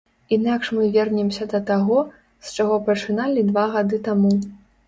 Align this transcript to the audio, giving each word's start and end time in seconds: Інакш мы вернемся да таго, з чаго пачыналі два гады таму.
Інакш 0.35 0.71
мы 0.77 0.85
вернемся 0.95 1.47
да 1.51 1.59
таго, 1.69 1.99
з 2.47 2.57
чаго 2.57 2.81
пачыналі 2.89 3.47
два 3.51 3.71
гады 3.77 4.03
таму. 4.09 4.35